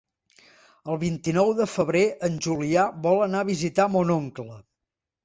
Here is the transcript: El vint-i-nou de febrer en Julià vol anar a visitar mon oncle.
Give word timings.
El 0.93 0.97
vint-i-nou 1.01 1.51
de 1.59 1.67
febrer 1.73 2.01
en 2.29 2.39
Julià 2.45 2.87
vol 3.05 3.21
anar 3.27 3.43
a 3.45 3.47
visitar 3.51 3.87
mon 3.97 4.15
oncle. 4.17 4.49